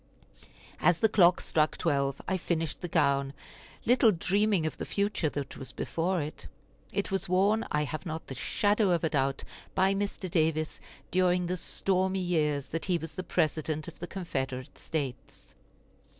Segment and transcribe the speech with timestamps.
[0.79, 3.33] As the clock struck twelve I finished the gown,
[3.85, 6.47] little dreaming of the future that was before it.
[6.91, 9.43] It was worn, I have not the shadow of a doubt,
[9.75, 10.27] by Mr.
[10.27, 15.53] Davis during the stormy years that he was the President of the Confederate States.